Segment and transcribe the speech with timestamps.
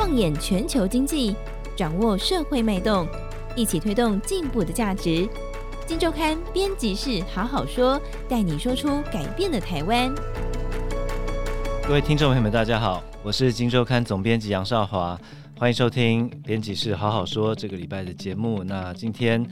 [0.00, 1.36] 放眼全球经济，
[1.76, 3.06] 掌握社会脉动，
[3.54, 5.28] 一起推动进步的价值。
[5.86, 10.10] 金周刊编辑室好好说，带你说出改变的台湾。
[11.86, 15.20] 各位听众朋友们，大家好，我是金周刊总编辑杨少华，
[15.58, 18.64] 欢迎收听编辑室好好说这个礼拜的节目。
[18.64, 19.46] 那今天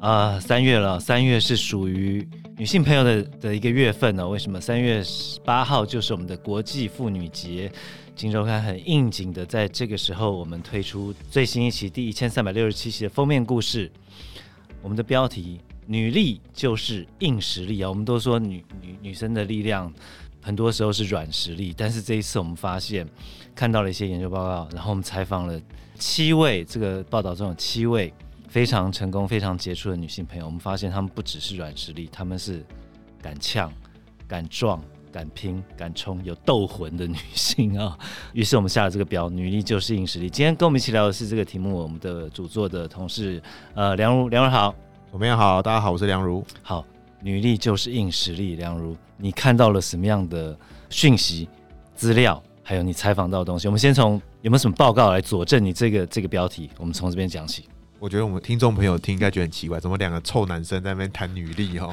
[0.00, 2.28] 啊，三月了，三月是属于
[2.58, 4.28] 女性朋友的的一个月份呢。
[4.28, 4.60] 为什么？
[4.60, 5.00] 三月
[5.44, 7.70] 八号就是我们的国际妇女节。
[8.16, 13.88] 今周刊很应景的，在这个时候，我们推出最新一期第一千三百六十七期的封面故事。
[14.82, 19.92] 我们的标题“女力就是硬实力”啊，我们都说女女女生的力量
[20.42, 23.06] 很多时候是软实力，但是这一次我们发现
[23.54, 25.60] 看到了一些研究报告，然后我们采访了
[25.96, 28.12] 七位，这个报道中有七位
[28.48, 32.64] 非常成功、非常杰出的女性朋友，我们发现她们不只是软实力，她们是
[33.22, 33.72] 敢呛、
[34.26, 34.82] 敢撞。
[35.10, 37.98] 敢拼敢冲有斗魂的女性啊，
[38.34, 40.28] 于是我们下了这个标，女力就是硬实力。
[40.28, 43.42] 今天跟我们一起聊的是这个题目，我们的主座的同事
[43.74, 44.72] 呃梁如，梁如好，
[45.10, 46.44] 我们也好，大家好，我是梁如。
[46.60, 46.84] 好，
[47.22, 50.56] 女力就是硬实力，梁如，你看到了什么样的
[50.90, 51.48] 讯息、
[51.94, 53.66] 资料，还有你采访到的东西？
[53.66, 56.68] 我们先从有没有什么报告来佐证你这个这个标题？
[56.78, 57.64] 我们从这边讲起。
[58.00, 61.92] 我觉得我们听众朋友听应该觉得很奇怪，怎么两个臭男生在那边谈女力哈？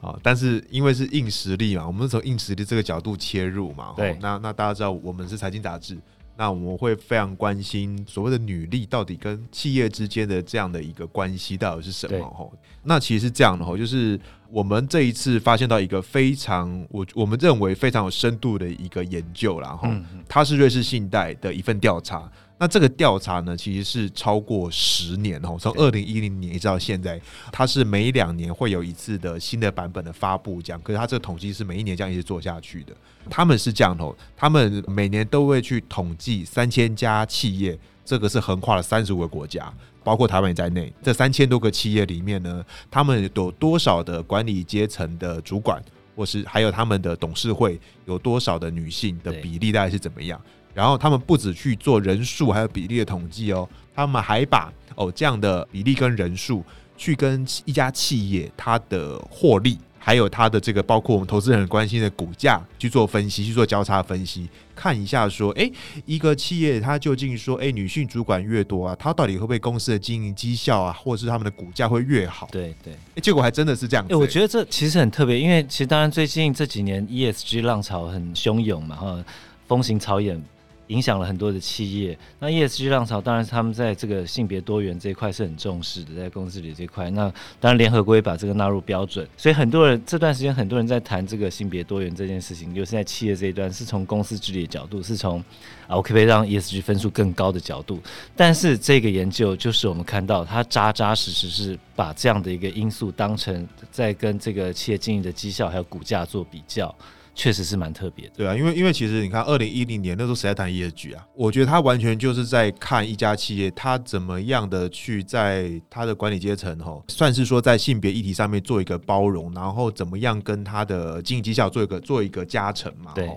[0.00, 3.92] 啊， 但是因为是硬实力嘛，我们是从硬实力这个角度切入嘛。
[3.96, 5.98] 对，那那大家知道我们是财经杂志，
[6.36, 12.24] 那我们会非常关心所谓的女力到底跟企业之间的这样的一个关系到底是什么？
[12.30, 12.48] 哈，
[12.82, 14.18] 那其实是这样的哈，就是
[14.50, 19.88] 我们这一次发现到一个非常我我们认为非常有深度的一个研究，然后
[20.26, 22.30] 它是瑞士信贷的一份调查。
[22.60, 27.20] 那这个调查呢，其实是超过十年哦，从二零一零年一直到现在，
[27.52, 30.80] 它是每两年会有一次的新的版本的发布，这样。
[30.82, 32.92] 可是它这个统计是每一年这样一直做下去的。
[33.30, 34.04] 他们是这样的，
[34.36, 39.72] 他们每年都会去统计三千家企业，这个是横跨了三十五个国家，
[40.02, 40.92] 包括台湾也在内。
[41.00, 45.80] 这三千多个企业里面呢，他们有多少的管理阶层的主管，
[46.16, 50.40] 或是还有他们的董事会有多少的女性的比例，大概是怎么样？
[50.78, 56.64] 然后他们不止去做人数还有比例的统计哦，他们还把哦这样的比例跟人数
[56.96, 65.68] 去跟一家企业它的获利，还有它的这个包括我们投资人很关心的股价去做分析，去做交叉分析，看一下说，哎，
[66.06, 72.48] 一个企业它究竟说，哎，女性主管越多啊，它到底会不会公司的经营绩效啊，或者是他们的股价会越好？
[72.52, 74.14] 对对，哎，结果还真的是这样子。
[74.14, 79.24] 哎，我觉得这其实很特别，因为其实当然最近这几年 ESG 浪潮很汹涌嘛，哈，
[79.66, 80.40] 风行草偃。
[80.88, 82.18] 影响了很多的企业。
[82.38, 87.10] 那 ESG 浪潮，当然他们在这个性别多元这一块是很重视的，在公司里这一块。
[87.10, 95.38] 那当然联合国也把这个纳入标准，所以很多人这段时间很多人在谈这个性别多元这件事情，就是在企业这一端，是从公司治理的角度，是从
[95.86, 98.00] 啊我可不可以让 ESG 分数更高的角度。
[98.34, 106.94] 但是这个研究就是我们看到，它扎扎实实是把这样的一个因素当成在跟这个企业经营的绩效还有股价做比较。
[107.38, 111.24] 确实是蛮特别的，对啊，因为因为其实你看，二零一零年那时候谁在谈 ESG 啊？
[111.36, 123.12] 我觉得他完全就是在看一家企业，他怎么样的去在他的管理阶层哈，算是说在性别议题上面做一个包容，然后怎么样跟他的经营绩效做一个做一个加成嘛。
[123.14, 123.30] 对，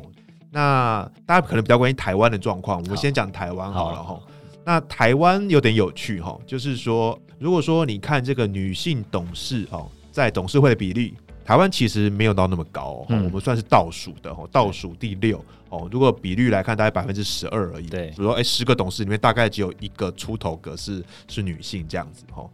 [0.50, 4.19] 那大家可能比较关心台湾的状况，我们先讲台湾好了哈。
[4.66, 11.13] 那台湾有点有趣哈，就是说，如果说你看这个女性董事哦，在董事会的比例。
[11.51, 15.85] 台湾其实没有到那么高，哦，嗯、我们算是倒数的哦，倒数第六哦。
[15.91, 17.88] 如果比率来看，大概百分之十二而已。
[17.88, 22.50] 对，比如说，哎，十个董事里面大概只有一个出头格是是女性这样子哦。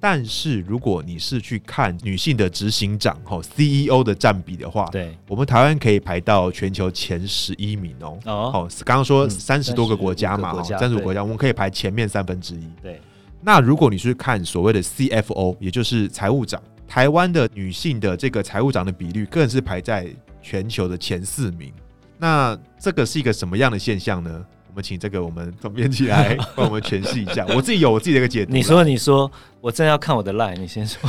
[0.00, 8.18] 但是如果你是去看女性的执行长哈 CEO 的占比的话，对，我们台湾可以排到全球前十一名哦。
[8.24, 12.68] 哦，刚刚说三十多个国家嘛，三十五个国家，我们可以排前面三分之一。
[12.82, 13.00] 对，
[13.42, 16.60] 那如果你是看所谓的 CFO，也就是财务长。
[16.90, 20.08] 台湾的女性的这个财务长的比率，更是排在
[20.42, 21.72] 全球的前四名。
[22.18, 24.44] 那这个是一个什么样的现象呢？
[24.66, 27.46] 我们请这个我们总编辑来 帮我们诠释一下。
[27.50, 28.52] 我自己有我自己的一个解读。
[28.52, 29.30] 你说，你说，
[29.60, 31.08] 我正要看我的 line，你先说。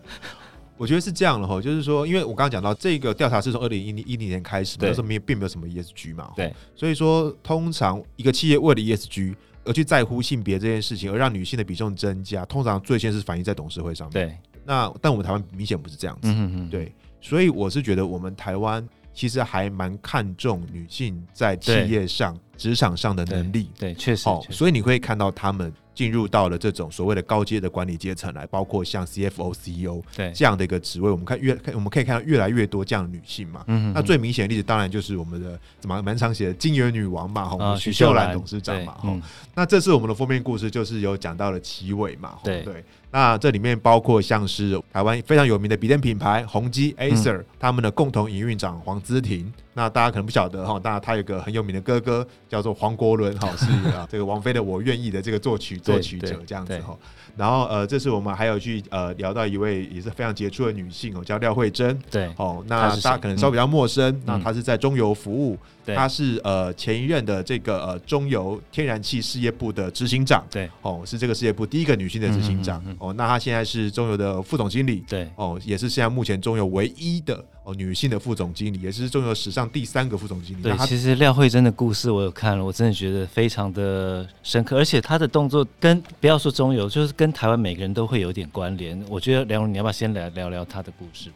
[0.76, 6.30] 我觉得是这样的哈，就是说，因为我刚刚讲到这个调查是从二零一零一零年开始的，那时候没并没有什么 ESG 嘛。
[6.36, 6.52] 对。
[6.74, 14.28] 所以说，通常一个企业为了 ESG 而去在乎性别这件事情，而让女性的比重增加，通常最先是反映在董事会上面。
[14.28, 14.36] 对。
[14.66, 33.64] 那但我们台湾明显不是这样子，嗯、哼哼对，所以我是觉得我们台湾其实还蛮看重女性在企业上、职场上的能力，对，确实，哦，所以你会看到他们进入到了这种所谓的高阶的管理阶层来，包括像 CFO、CEO 对这样的一个职位，我们看越我们可以看到越来越多这样的女性嘛。
[33.68, 39.22] 嗯，那最明显的例子当然就是我们的怎么蛮常写的金元女王嘛，哈、哦，徐秀兰董事长嘛，哈、嗯。
[39.54, 42.84] 那这次我们的封面故事就是有讲到了奇伟嘛，对对。
[43.16, 49.50] 那这里面包括像是台湾非常有名的笔电品牌宏基 Acer，他们的共同营运长黄姿婷。
[49.72, 56.94] 那大家可能不晓得哈，那他有个很有名的哥哥叫做黄国伦哈， 是啊，这个王菲的《我愿意》的这个作曲作曲者这样子哈。
[57.36, 61.98] 然后呃，这次我们还有去呃聊到一位也是非常杰出的女性哦，叫廖慧珍。
[62.10, 70.42] 对，哦，那大家可能稍微比较陌生，嗯、那她是在中油服务，对她是呃前一任的这个呃中油天然气事业部的执行长。
[70.50, 72.82] 对，哦，是这个事业部第一个女性的执行长。
[73.08, 75.04] 哦，那她现在是中油的副总经理。
[75.08, 77.44] 对，哦，也是现在目前中油唯一的。
[77.64, 80.62] 哦，女性的副总经理也是中油史上第三个副总经理。
[80.62, 89.02] 对，其实廖慧珍的故事我有看了，我真的觉得非常的深刻，而且她的动作跟不要说中油，就是跟台湾每个人都会有点关联。
[89.08, 91.30] 我觉得梁荣，你要不要先来聊聊她的故事？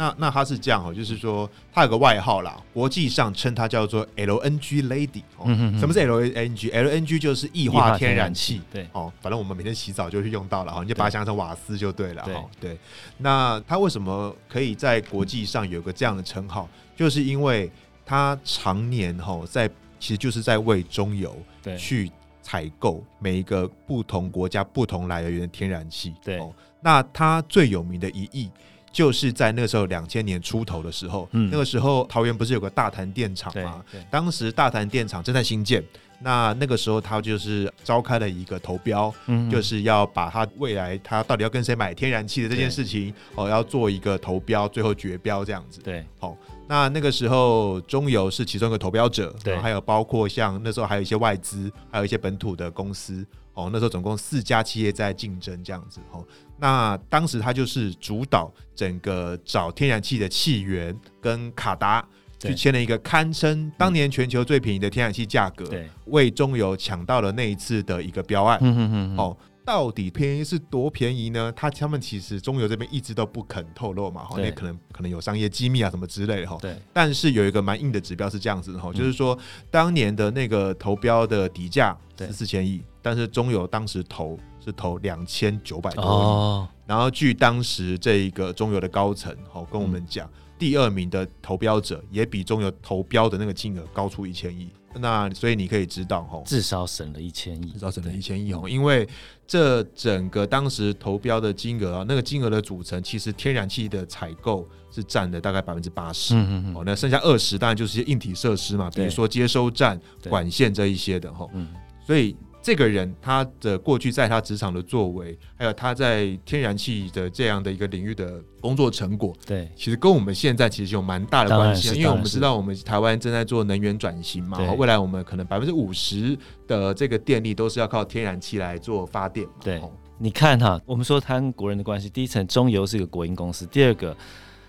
[0.00, 5.44] 那那他是这样哦，就是说他有个外号啦，国际上称他叫做 LNG Lady 哦。
[5.78, 8.62] 什么是 LNG？LNG 就是液化天然气。
[8.72, 12.48] 对哦，反正我们每天洗澡就去用到了哈，你就把它想成瓦斯就对了哈。
[12.58, 12.78] 对，
[13.18, 16.66] 那他为什么可以在国际上有个这样的称号？
[16.96, 17.70] 就是因为
[18.06, 19.68] 他常年哈在，
[19.98, 21.36] 其实就是在为中油
[21.76, 22.10] 去
[22.40, 26.14] 采购每一个不同国家不同来源的天然气。
[26.24, 26.40] 对，
[26.80, 28.50] 那他最有名的一役。
[28.92, 33.84] 就是在那个时候，两千年出头的时候，嗯、那个时候桃园不是有个大潭电厂吗？
[34.10, 35.82] 当时大潭电厂正在兴建，
[36.20, 45.80] 那那个时候他就是召开了一个投标，嗯、就是要把他未来他到底要跟谁买天然气的这件事情，哦，要做一个投标，最后决标这样子。
[45.82, 53.24] 对，好，那那个时候中油是其中一个投标者，对，还有包括像那时候还有一些外资，还有一些本土的公司，
[53.64, 56.24] 哦，那时候总共四家企业在竞争这样子，哦。
[56.58, 62.06] 那当时他就是主导整个找天然气的气源，跟卡达
[62.38, 68.58] 去签了一个堪称当年全球最便宜的天然气价格，对，为中油抢到了那一次的一个标案。
[68.62, 69.16] 嗯嗯嗯。
[69.16, 69.36] 哦，
[69.70, 71.52] 到底便宜是多便宜呢？
[71.52, 76.58] 他他们其实中油这边一直都不肯透露嘛，哈，那可能可能有商业机密啊什么之类的哈。
[76.60, 76.74] 对。
[76.92, 79.38] 但是有一个蛮硬的指标是这样子的哈，就是说
[79.70, 84.36] 当年的那个投标的底价是四千亿，但是中油当时投。
[84.62, 99.08] 是投两千九百多亿，哦、然后据当时这一个中油的高层哈跟我们讲，嗯、第二名的投标者也比中油投标的那个金额高出一千亿，那所以你可以知道哈，至少省了一千亿，至少省了一千亿哦，因为
[99.46, 111.68] 这整个当时投标的金额啊，那个金额的组成其实天然气的采购是占了大概百分之八十，嗯嗯哦，那剩下二十当然就是一些硬体设施嘛，比如说接收站、管线这一些的哈，嗯，
[112.04, 112.36] 所以。
[112.62, 121.94] 这个人他的过去在他职场的作为，还有他在天然气的这样的一个领域的工作成果，对，其实跟我们现在其实有蛮大的关系。
[121.96, 126.36] 因为我们知道我们台湾正在做能源转型嘛，未来我们可能百分之五十
[126.66, 129.46] 的这个电力都是要靠天然气来做发电。
[129.64, 129.80] 对，
[130.18, 134.14] 你看哈，我们说他跟国人的关系，第一层中油是一个国营公司，第二个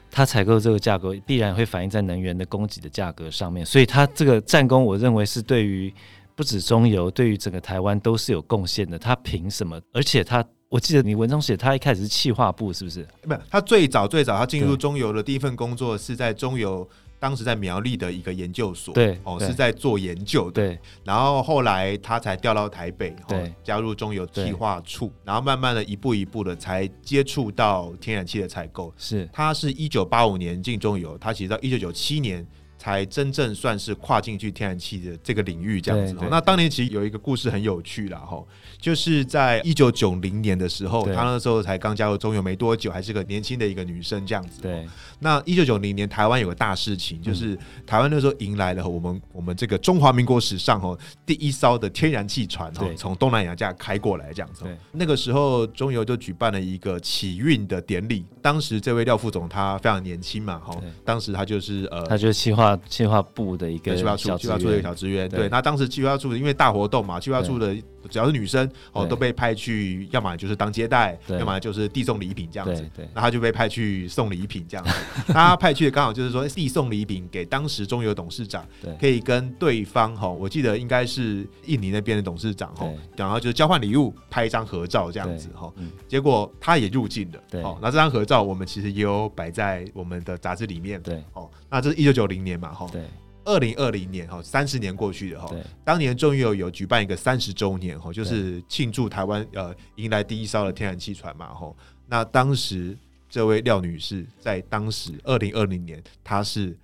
[0.09, 5.93] 他采购这个价格必然会反映在能源的供给的价格上面，所以他这个战功，我认为是对于。
[6.35, 8.97] 不止中油，对于整个台湾都是有贡献的。
[8.97, 9.79] 他凭什么？
[9.93, 13.07] 而且他，我记得你文中写，他一开始是企划部，是不是？
[13.25, 16.87] 没有，他最早最早他进入中油的第一份工作是在中油
[17.19, 20.53] 当时在苗栗的一个研究所，对，哦，是在做研究的。
[20.53, 28.91] 对，然后后来他才调到台北，对，加入中油企划处，然后慢慢的一步一步的才接触到天然气的采购。
[28.97, 32.47] 是，他是一九八五年进中油，他其实到一九九七年。
[32.81, 36.15] 才真正算是跨进去天然气的这个领域这样子。
[36.31, 38.43] 那当年其实有一个故事很有趣啦，哈，
[38.79, 44.63] 就是在一九九零年的时候，他那时候才刚加入中油没多久，还是个年轻的一个女生这样子。
[44.63, 44.87] 对。
[45.19, 54.65] 那一九九零年台湾有个大事情，就是台湾那时候迎来了我们我们这个中华民国史上哦第一艘的天然气船哈从东南亚这样开过来这样子。
[54.91, 62.81] 那个时候中油就举办了一个启运的典礼，当时这位廖副总他非常年轻嘛，哈，当时他就是呃，他就是企划。
[62.87, 67.75] 计划部的一个计划处，计划处的一个小职员，对，那当时计划处因为大活动嘛，计划处的
[68.09, 74.93] 只要是女生哦，都被派去，要么就是当接待，要么就是递送礼品这样子，对，那他就被派去送礼品这样子，
[75.33, 85.71] 他派去的刚好就是说递送礼品给当时中油董事长，对，可以跟对方哈，我记得应该是印尼那边的董事长哈，然后就是交换礼物，拍一张合照这样子哈，
[86.07, 93.01] 结果他也入境了，对，那这张合照我们其实也有摆在我们的杂志里面，对，哦，那这是一九九零年嘛，哈，对。
[93.43, 101.73] 二零二零年哈，三十年过去了哈，当年中油有举办一个三十周年哈，就是庆祝台湾呃迎来第一艘的天然气船嘛哈。
[102.07, 102.95] 那当时
[103.27, 106.77] 这位廖女士在当时二零二零年，她是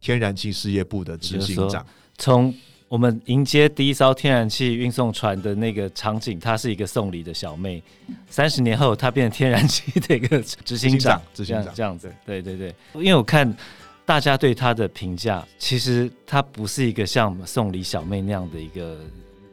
[0.00, 1.86] 天然气事业部的执行长，
[2.18, 2.52] 从。
[2.88, 7.80] 我们迎接第一艘天然气运送船的那个场景，她是一个送礼的小妹。
[8.28, 12.12] 三十年后，她变成天然气的一个执行长，执行长这样子。
[12.26, 13.48] 对对对，因为我看
[14.10, 18.98] 大家对他的评价，其实他不是一个像送礼小妹那样的一个。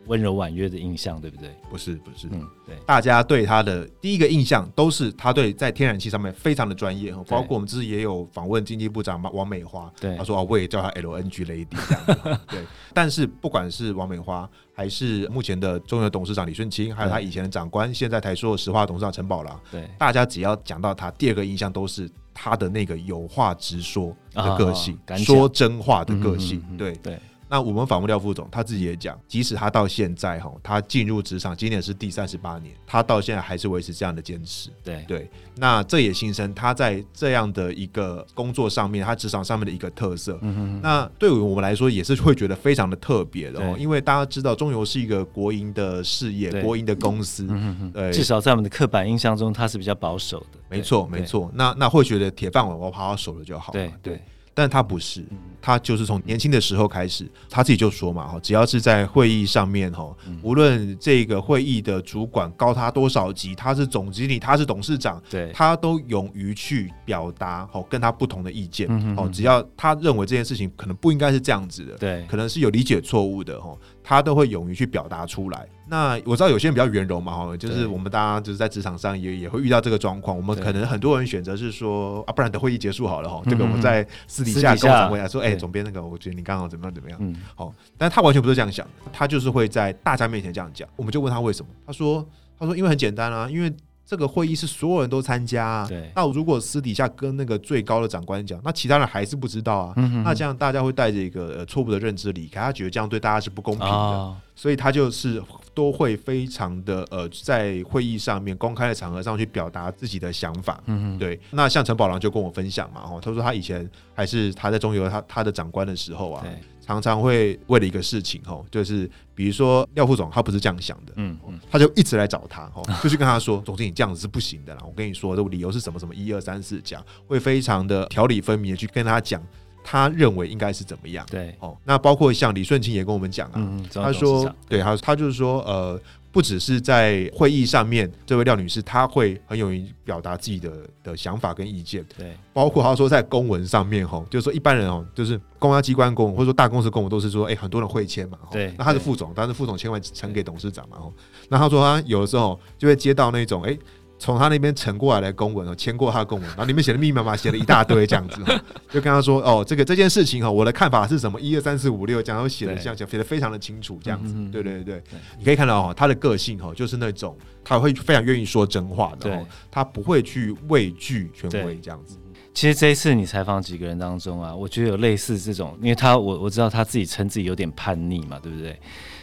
[0.08, 1.50] 温柔婉约的印象，对不对？
[1.70, 2.76] 不是，不是，嗯，对。
[2.86, 11.94] 大家对他的第一个印象都是他对在天然气上面非常的专业，包括我们这次也有访问经济部长王美花，对，他说啊，我也叫他 LNG Lady 这
[12.30, 12.60] 样，对。
[12.94, 27.20] 但是不管是王美花，还是目前的中油董事长李顺清，还有他以前的长官，现在台塑石化董事长陈宝郎，对，大家只要讲到他，第二个印象都是他的那个有话直说的个性，说真话的个性，对对。
[27.50, 34.70] 那我们访问廖副总，他自己也讲，即使他到现在哈，他进入职场今年是第三十八年，他到现在还是维持这样的坚持。
[34.84, 40.38] 对对，那这也新生他在这样的一个工作上面，他职场上面的一个特色。
[40.42, 47.48] 嗯哼，那对于我们来说，也是会觉得非常的特别的哦，因为大家知道中油是一个国营的事业，国营的公司。
[47.94, 50.60] 对，至少在我们的刻板印象中，他是比较保守的。
[50.70, 51.50] 没错，没错。
[51.54, 53.72] 那那会觉得铁饭碗我好好守着就好。
[53.72, 54.22] 对对。
[54.58, 55.24] 但他不是，
[55.62, 60.12] 他就是从年轻的时候开始，他自己就说嘛，哈，只要是在会议上面，哈，
[60.42, 73.78] 无论这个会议的主管高他多少级，他是总经理，他是董事长，对，他都勇于去表达，哈，跟他不同的意见，哦，只要他认为这件事情可能不应该是这样子的，对，可能是有理解错误的，哈。
[74.08, 75.68] 他都会勇于去表达出来。
[75.86, 80.36] 那我知道有些人比较圆融嘛，哈，就是我们大家就是在职场上也也会遇到这个状况。
[80.36, 90.88] 我们可能很多人选择是说啊，不然等会议结束好了哈，这个我们在私底下跟我总会说，哎，总编那个，我觉得你刚刚怎么样怎么样，嗯，好，但他完全不是这样想，他就是会在大家面前这样讲。
[90.96, 92.26] 我们就问他为什么，他说，
[92.58, 93.70] 他说因为很简单啊，因为。
[94.08, 96.10] 这个会议是所有人都参加啊，对。
[96.16, 99.94] 那如果私底下跟那个最高的长官讲，那其他人还是不知道啊。
[99.98, 110.82] 嗯、哼哼，那这样大家会带着一个呃错误的认知离开，他觉得这样对大家是不公平的，哦、所以他就是都会非常的呃在会议上面公开的场合上去表达自己的想法。
[110.86, 111.38] 嗯哼，对。
[111.52, 113.86] 那像陈宝郎就跟我分享嘛，哦，他说他以前
[114.16, 116.46] 还是他在中油他他的长官的时候啊。
[116.88, 121.38] 常常会为了一个事情，吼，就是比如说廖副总，他不是这样想的，嗯，
[121.70, 129.42] 他就一直来找他，吼，就去跟他说， 总经理这样子是不行的啦，我跟你说，这个理由是什么什么一二三四讲，会非常的条理分明的去跟他讲，
[129.84, 136.00] 他认为应该是怎么样，对，哦，那包括像李顺清也跟我们讲啊，他说，对，他他就是说，呃。
[136.32, 140.72] 不只是在会议上面，这位廖女士她会很勇于表达自己的
[141.04, 151.14] 的想法跟意见，对，包括她说在公文上面吼，就是说一般人哦，就是公安机关公文或者说大公司公文都是说，哎，很多人会签嘛，对，那她是副总，但是副总签完呈给董事长嘛，吼，
[151.50, 153.78] 那她说她有的时候就会接到那种，哎。
[154.20, 158.42] 从他那边呈过来的公文哦，签过他的公文，然后里面写的密密麻麻写了一大堆这样子，
[158.90, 161.40] 就跟他说哦，这个这件事情哈，我的看法是什么？
[161.40, 165.02] 一二三四五六，这样都写的这样写的非常的清楚这样子，对对对，
[165.38, 172.18] 你可以看到哈，他的个性哈，就是那种他会非常愿意说真话的，他不会去畏惧权威这样子。
[172.54, 178.80] 其实这一次你采访几个人当中啊，我觉得有类似这种，因为他我我知道他自己称自己有点叛逆嘛，对不对？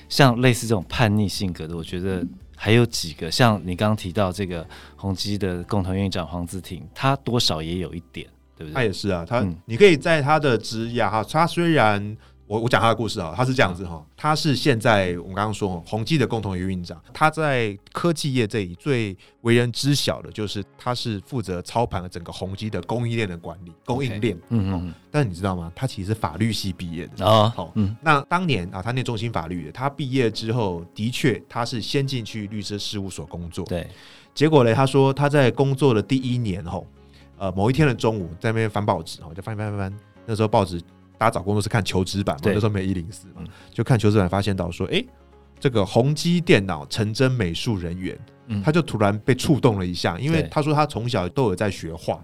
[0.08, 2.24] 像类似这种叛逆性格的，我觉得。
[2.56, 8.75] 还有几个像你刚刚提到这个宏基的共同院长黄子婷，他多少也有一点，对不对？
[8.75, 12.16] 他也是啊，他、嗯、你可以在他的职涯哈，他虽然。
[12.46, 25.72] 我我讲他的故事啊，他是这样子哈，他是现在我们刚刚说宏基的共同营运长，他在科技业这里最为人知晓的就是他是负责操盘了整个宏基的供应链的管理，供应链，嗯嗯，但你知道吗？
[25.74, 33.88] 他其实是法律系毕业的啊，好，嗯，那当年啊，他念中心法律的，他毕业之后的确他是先进去律师事务所工作，对，
[34.34, 36.86] 结果呢，他说他在工作的第一年后，
[37.38, 40.78] 呃，某一天的中午在那边翻报纸，我就翻翻翻翻，那时候报纸。
[41.18, 42.40] 大家找工作是看求职版嘛？
[42.54, 43.42] 那时候没一零四嘛，
[43.73, 45.04] 就看求职版，发现到说，哎，
[45.59, 48.18] 这个宏基电脑成真美术人员，
[48.62, 52.23] 他就突然被触动了一下，因为他说他从小都有在学画，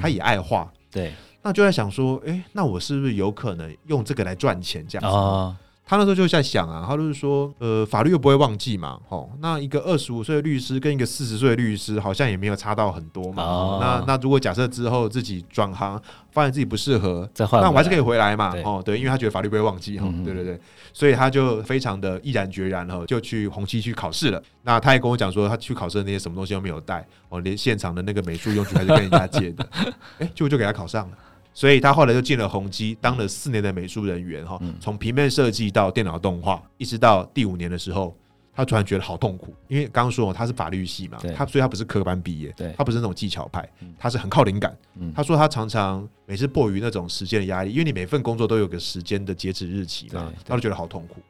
[0.00, 5.56] 他也爱画，对，那就在想说，哎，那我是不是有可能用这个来赚钱这样子？
[5.88, 13.42] 他那时候就在想啊，他就是说，呃，法律又不会忘记嘛，吼，那一个二十五岁的律师跟一个四十岁的律师好像也没有差到很多嘛。
[13.42, 15.98] 哦、那那如果假设之后自己转行，
[16.30, 20.60] 发现自己不适合，那我还是可以回来嘛，哦，对，因为他觉得法律不会忘记，哈、嗯，对对对，
[20.92, 24.42] 所以他就非常的毅然决然，哈，就去红旗去考试了。
[24.64, 29.66] 那他也跟我讲说，他去考试的那些什么东西都没有带，哦，连现场的那个美术用具还是跟人家借的，
[30.18, 31.16] 哎、欸，就就给他考上了。
[31.58, 38.16] 所以他后来就进了宏基，当了四年的美术人员哈，从平面设计到电脑动画，一直到第五年的时候，
[38.54, 44.72] 他突然觉得好痛苦，因为刚刚说他是法律系嘛，他所以他不是科班毕业，他不是那种技巧派，他是很靠灵感。
[45.12, 51.20] 他说他常常每次迫于那种时间的压力，因为你每份工作都有个时间的截止日期嘛，他都觉得好痛苦。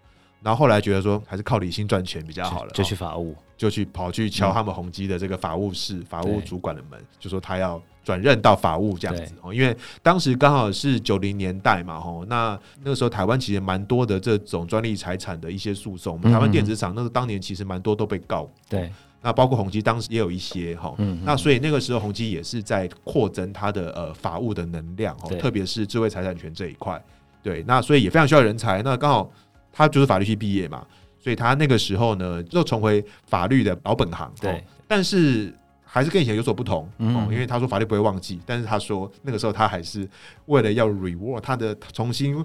[0.42, 9.53] 然后后来觉得说还是靠理性赚钱比较好了，就去法务，就去跑去敲他们宏基的这个法务室、法务主管的门，就说他要转任到法务这样子哦。
[9.53, 27.03] 因为当时刚好是九零年代嘛，吼，那那个时候台湾其实蛮多的这种专利财产的一些诉讼，台湾电子厂那个当年其实蛮多都被告，对，那包括宏基当时也有一些哈，那所以那个时候宏基也是在扩增它的呃法务的能量哦，特别是智慧财产权这一块，
[27.43, 29.29] 对，那所以也非常需要人才，那刚好。
[29.71, 30.85] 他就是法律系毕业嘛，
[31.28, 34.32] 所以他那个时候呢，又重回法律的老本行。
[34.40, 35.54] 对，但是。
[35.90, 40.07] 还是跟以前有所不同，嗯，因为他说法律不会忘记，但是他说那个时候他还是
[40.45, 42.37] 为了要 reward 他的重新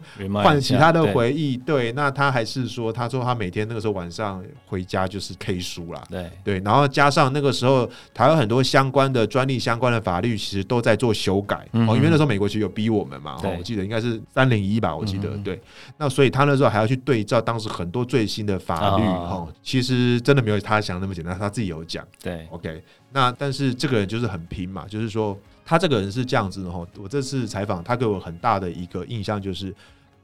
[0.42, 6.30] 唤起他的回忆，对，那他还是说，他说他每天那个时候晚上回家就是 K 书啦，对。
[6.44, 15.62] 对，然后加上那个时候台湾很多相关的专利相关的法律其实都在做修改，哦，因为那时候美国其实有逼我们嘛，我记得应该是三零一吧，我记得对，
[15.98, 22.84] 那所以他那时候还要去对照当时很多最新的法律，哦，其实真的没有他想的那么简单，他自己有讲，对，OK。
[23.14, 26.86] 那但是这个人就是很拼嘛，就是说他这个人是这样子的哈。
[26.98, 29.74] 我这次采访他给我很大的一个印象就是，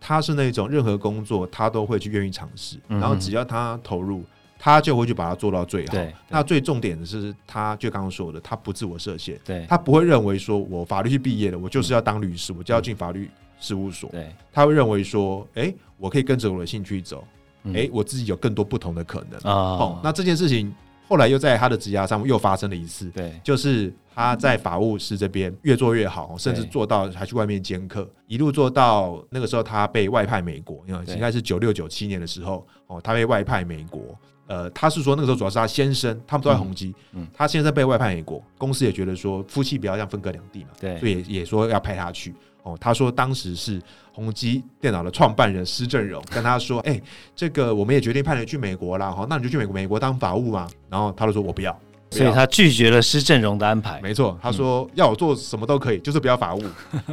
[0.02, 4.24] 他是那种任何工作他都会去愿意尝试，然后只要他投入，
[4.58, 5.94] 他就会去把它做到最好。
[6.30, 13.30] 那最重点的是，他就刚刚说的，他不自我设限，对，他不会认为说我法律系毕业了，我就是要当律师，我就要进法律
[13.60, 14.10] 事务所。
[14.10, 17.24] 对，他会认为说，哎，我可以跟着我的兴趣走，
[17.72, 19.78] 哎，我自己有更多不同的可能啊。
[19.78, 20.74] 哦，那这件事情。
[21.10, 34.16] 后来又在他的职涯上又发生了一次，对，就是他在法务室这边越做越好，甚至做到还去外面兼课，一路做到那个时候他被外派美国，因为应该是九六九七年的时候哦，他被外派美国。
[34.46, 42.34] 呃，他是说那个时候主要是他先生，他们都在宏基，嗯，他先生被外派美国，公司也觉得说夫妻不要这样分隔两地嘛，对，所以也也说要派他去。
[42.70, 43.82] 哦，他说当时是
[44.14, 47.04] 宏基电脑的创办人施正荣跟他说：“哎、欸，
[47.36, 51.78] 这个我们也决定派你去美国了，哈，那你就去美国美国当法务嘛。”然后他就说：“我不要。”
[52.12, 54.02] 所以他拒绝了施正荣的安排。
[54.02, 56.64] 没错，他说要我做什么都可以，就是不要法务。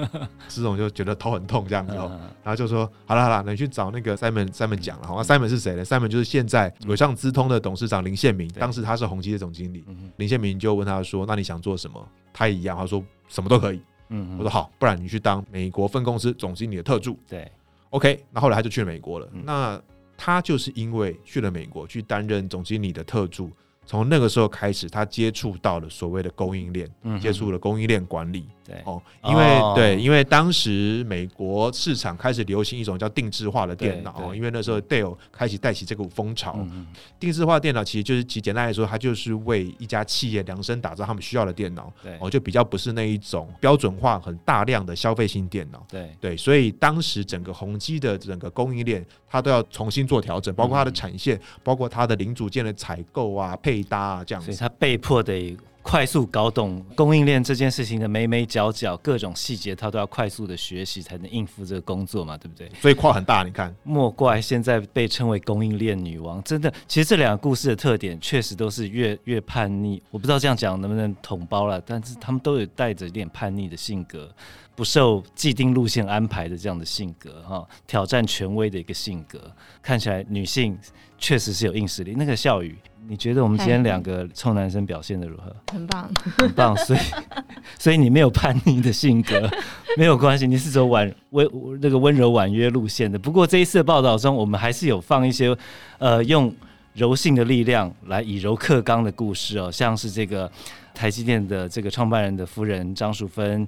[0.49, 9.85] 施总就觉得头很痛这样子，然后就说：“好了好了，那你去找那个 Simon Simon 讲了。”好，Simon 是谁呢？Simon 就是现在伟上资通的董事长林宪明，当时他是宏基的总经理。
[10.17, 12.03] 林宪明就问他说：“那你想做什么？”
[12.33, 17.19] 他也一样，他说：“什么都可以。”嗯，我说好，不然你去当美国分公司总经理的特助。
[17.29, 17.51] 对
[17.91, 19.29] ，OK，那后来他就去了美国了。
[19.45, 19.81] 那
[20.17, 23.51] 他就是因为去了美国去担任总经理的特助。
[23.85, 28.49] 从那个时候开始，他接触到了所谓的供应链，嗯、接触了供应链管理。
[28.67, 36.57] 对哦，因为、哦、对，因为当时美国市场开始流行一种叫定制化的电脑哦，因为那时候 Dell 开始带起这股风潮。
[36.59, 36.87] 嗯、
[37.21, 41.93] 定制化电脑其实就是其简单来说，它就是为一家企业量身打造他们需要的电脑。
[42.03, 45.87] 对哦，就比较不是那一种标准化很大量的消费性电脑。
[45.89, 54.53] 对对，所以当时整个宏基的整个供应链，它都要重新做调整，包括它的产线，嗯、包括它的零组件的采购啊、配搭啊这样子。
[54.53, 55.57] 所以它被迫的。
[55.87, 62.69] 快速搞懂供应链这件事情的眉眉角角，各种细节，他都要快速的学习，才能应付这个工作嘛，对不对？
[62.81, 66.43] 所以跨很大，你看，莫怪现在被称为供应链女王。
[66.43, 70.03] 真的，其实这两个故事的特点，确实都是越越叛逆。
[70.11, 74.29] 我不知道这样讲能不能统包了，但是他们都有带着一点叛逆的性格，
[74.75, 79.41] 不受既定路线安排的这样的性格，哈，挑战权威的一个性格。
[79.81, 80.77] 看起来女性
[81.17, 82.13] 确实是有硬实力。
[82.19, 82.77] 那个笑语。
[83.09, 85.55] 你觉得我们今天两个臭男生表现的如何？
[85.73, 86.77] 很棒，很棒。
[86.77, 86.99] 所以，
[87.79, 89.49] 所以你没有叛逆的性格，
[89.97, 91.49] 没有关系，你是走婉温
[91.81, 93.19] 那个温柔婉约路线的。
[93.19, 95.57] 不过这一次的报道中，我们还是有放一些
[95.99, 96.53] 呃用
[96.95, 100.51] 柔性的力量来以柔克刚的故事哦，像是这个
[100.95, 103.67] 台积电的这个创办人的夫人张淑芬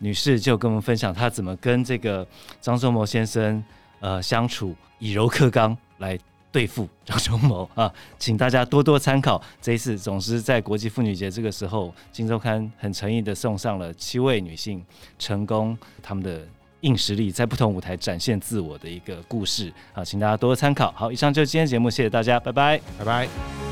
[0.00, 2.26] 女士就跟我们分享她怎么跟这个
[2.60, 3.62] 张忠谋先生
[4.00, 6.18] 呃相处，以柔克刚来。
[6.54, 9.42] 对付 张忠谋啊，请大家多多参考。
[9.60, 14.80] 这一次总是在国际妇女节这个时候，《金周刊》很诚意的送上了七位女性
[15.18, 16.46] 成功她们的
[16.82, 20.92] 硬实力，在不同舞台展现自我的一个故事啊，请大家多多参考。
[20.92, 23.63] 好，以上就是今天节目，谢谢大家，拜拜，拜拜。